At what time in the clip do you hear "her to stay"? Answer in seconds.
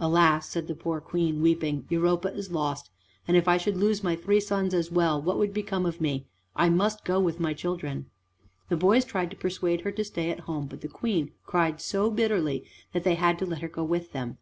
9.82-10.28